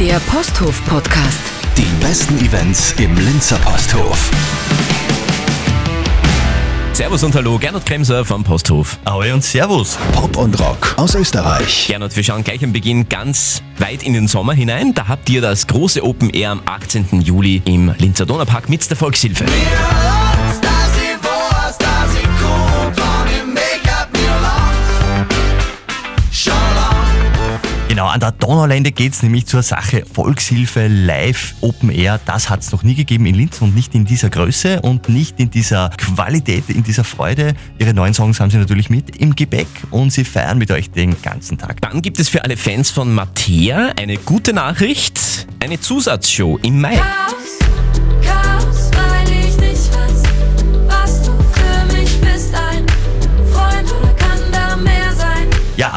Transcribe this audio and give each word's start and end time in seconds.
Der 0.00 0.20
Posthof 0.20 0.80
Podcast. 0.86 1.42
Die 1.76 2.04
besten 2.04 2.38
Events 2.38 2.94
im 2.98 3.16
Linzer 3.16 3.56
Posthof. 3.56 4.30
Servus 6.92 7.24
und 7.24 7.34
hallo, 7.34 7.58
Gernot 7.58 7.84
Kremser 7.84 8.24
vom 8.24 8.44
Posthof. 8.44 8.96
Ahoi 9.04 9.32
und 9.32 9.42
Servus. 9.42 9.98
Pop 10.12 10.36
und 10.36 10.60
Rock 10.60 10.94
aus 10.98 11.16
Österreich. 11.16 11.88
Gernot, 11.88 12.14
wir 12.14 12.22
schauen 12.22 12.44
gleich 12.44 12.62
am 12.62 12.72
Beginn 12.72 13.08
ganz 13.08 13.60
weit 13.78 14.04
in 14.04 14.12
den 14.12 14.28
Sommer 14.28 14.52
hinein. 14.52 14.94
Da 14.94 15.08
habt 15.08 15.28
ihr 15.30 15.40
das 15.40 15.66
große 15.66 16.04
Open 16.04 16.30
Air 16.30 16.52
am 16.52 16.62
18. 16.64 17.20
Juli 17.20 17.60
im 17.64 17.92
Linzer 17.98 18.24
Donaupark 18.24 18.68
mit 18.68 18.88
der 18.88 18.96
Volkshilfe. 18.96 19.46
Genau, 28.08 28.14
an 28.14 28.20
der 28.20 28.32
Donaulände 28.32 28.90
geht 28.90 29.12
es 29.12 29.22
nämlich 29.22 29.44
zur 29.44 29.62
Sache 29.62 30.02
Volkshilfe 30.10 30.86
Live 30.86 31.54
Open 31.60 31.90
Air. 31.90 32.18
Das 32.24 32.48
hat 32.48 32.60
es 32.60 32.72
noch 32.72 32.82
nie 32.82 32.94
gegeben 32.94 33.26
in 33.26 33.34
Linz 33.34 33.60
und 33.60 33.74
nicht 33.74 33.94
in 33.94 34.06
dieser 34.06 34.30
Größe 34.30 34.80
und 34.80 35.10
nicht 35.10 35.38
in 35.38 35.50
dieser 35.50 35.90
Qualität, 35.90 36.70
in 36.70 36.82
dieser 36.82 37.04
Freude. 37.04 37.52
Ihre 37.78 37.92
neuen 37.92 38.14
Songs 38.14 38.40
haben 38.40 38.50
sie 38.50 38.56
natürlich 38.56 38.88
mit 38.88 39.16
im 39.16 39.34
Gepäck 39.34 39.68
und 39.90 40.10
sie 40.10 40.24
feiern 40.24 40.56
mit 40.56 40.70
euch 40.70 40.90
den 40.90 41.20
ganzen 41.20 41.58
Tag. 41.58 41.82
Dann 41.82 42.00
gibt 42.00 42.18
es 42.18 42.30
für 42.30 42.42
alle 42.44 42.56
Fans 42.56 42.90
von 42.90 43.12
Mattea 43.12 43.92
eine 43.98 44.16
gute 44.16 44.54
Nachricht, 44.54 45.46
eine 45.60 45.78
Zusatzshow 45.78 46.58
im 46.62 46.80
Mai. 46.80 46.98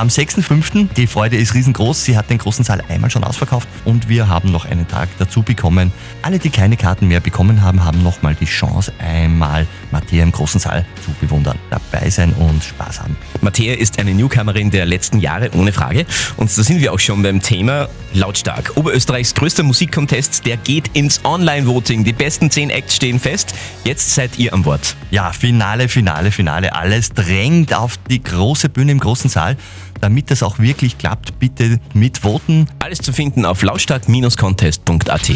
Am 0.01 0.07
6.5. 0.07 0.93
Die 0.95 1.05
Freude 1.05 1.37
ist 1.37 1.53
riesengroß. 1.53 2.03
Sie 2.03 2.17
hat 2.17 2.31
den 2.31 2.39
großen 2.39 2.65
Saal 2.65 2.83
einmal 2.89 3.11
schon 3.11 3.23
ausverkauft 3.23 3.69
und 3.85 4.09
wir 4.09 4.27
haben 4.27 4.51
noch 4.51 4.65
einen 4.65 4.87
Tag 4.87 5.09
dazu 5.19 5.43
bekommen. 5.43 5.93
Alle, 6.23 6.39
die 6.39 6.49
keine 6.49 6.75
Karten 6.75 7.07
mehr 7.07 7.19
bekommen 7.19 7.61
haben, 7.61 7.85
haben 7.85 8.01
nochmal 8.01 8.33
die 8.33 8.45
Chance, 8.45 8.91
einmal 8.97 9.67
Mattea 9.91 10.23
im 10.23 10.31
großen 10.31 10.59
Saal 10.59 10.85
zu 11.03 11.11
bewundern, 11.19 11.57
dabei 11.69 12.09
sein 12.09 12.33
und 12.33 12.63
Spaß 12.63 13.01
haben. 13.01 13.15
Mattea 13.41 13.75
ist 13.75 13.99
eine 13.99 14.13
Newcomerin 14.13 14.71
der 14.71 14.85
letzten 14.85 15.19
Jahre, 15.19 15.51
ohne 15.53 15.71
Frage. 15.71 16.05
Und 16.37 16.55
da 16.55 16.63
sind 16.63 16.79
wir 16.79 16.93
auch 16.93 16.99
schon 16.99 17.21
beim 17.21 17.41
Thema 17.41 17.89
lautstark. 18.13 18.73
Oberösterreichs 18.75 19.33
größter 19.33 19.63
Musikcontest, 19.63 20.45
der 20.45 20.57
geht 20.57 20.89
ins 20.93 21.23
Online-Voting. 21.23 22.03
Die 22.03 22.13
besten 22.13 22.51
10 22.51 22.69
Acts 22.69 22.95
stehen 22.95 23.19
fest. 23.19 23.53
Jetzt 23.83 24.13
seid 24.15 24.37
ihr 24.37 24.53
am 24.53 24.65
Wort. 24.65 24.95
Ja, 25.09 25.31
Finale, 25.31 25.87
Finale, 25.87 26.31
Finale. 26.31 26.73
Alles 26.73 27.09
drängt 27.09 27.73
auf 27.73 27.97
die 28.09 28.21
große 28.21 28.69
Bühne 28.69 28.91
im 28.93 28.99
großen 28.99 29.29
Saal. 29.29 29.57
Damit 29.99 30.31
das 30.31 30.41
auch 30.41 30.59
wirklich 30.59 30.97
klappt, 30.97 31.39
bitte 31.39 31.79
mitvoten. 31.93 32.67
Alles 32.79 32.99
zu 32.99 33.13
finden 33.13 33.45
auf 33.45 33.61
lautstark-contest.at. 33.61 35.29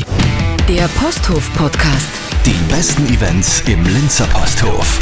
Der 0.67 0.87
Posthof 0.99 1.53
Podcast. 1.53 2.24
Die 2.45 2.53
besten 2.69 3.07
Events 3.07 3.63
im 3.65 3.83
Linzer 3.85 4.27
Posthof. 4.27 4.99